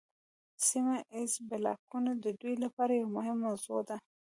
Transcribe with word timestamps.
سیمه 0.67 0.97
ایز 1.15 1.31
بلاکونه 1.49 2.11
د 2.23 2.25
دوی 2.41 2.55
لپاره 2.63 2.91
یوه 3.01 3.11
مهمه 3.17 3.41
موضوع 3.45 3.79
ده 3.89 3.97